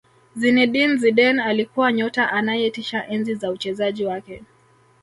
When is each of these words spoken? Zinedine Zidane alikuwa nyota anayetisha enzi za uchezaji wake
Zinedine 0.35 0.95
Zidane 0.97 1.43
alikuwa 1.43 1.91
nyota 1.93 2.31
anayetisha 2.33 3.07
enzi 3.07 3.35
za 3.35 3.51
uchezaji 3.51 4.05
wake 4.05 4.43